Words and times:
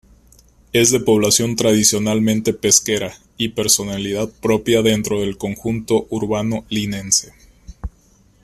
Es 0.73 0.89
de 0.89 0.99
población 0.99 1.55
tradicionalmente 1.55 2.53
pesquera 2.55 3.19
y 3.37 3.49
personalidad 3.49 4.29
propia 4.41 4.81
dentro 4.81 5.19
del 5.21 5.37
conjunto 5.37 6.07
urbano 6.09 6.65
linense. 6.69 7.33